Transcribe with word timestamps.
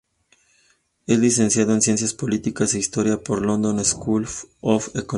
Es 1.05 1.19
licenciado 1.19 1.75
en 1.75 1.81
Ciencias 1.83 2.15
Políticas 2.15 2.73
e 2.73 2.79
Historia 2.79 3.21
por 3.21 3.41
la 3.41 3.45
London 3.49 3.85
School 3.85 4.27
of 4.63 4.87
Economics. 4.95 5.09